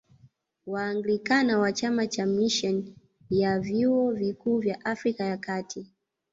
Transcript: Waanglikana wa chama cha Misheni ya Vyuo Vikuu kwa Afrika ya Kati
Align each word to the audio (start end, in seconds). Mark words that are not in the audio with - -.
Waanglikana 0.67 1.59
wa 1.59 1.73
chama 1.73 2.07
cha 2.07 2.25
Misheni 2.25 2.95
ya 3.29 3.59
Vyuo 3.59 4.11
Vikuu 4.11 4.61
kwa 4.63 4.85
Afrika 4.91 5.23
ya 5.23 5.37
Kati 5.37 5.87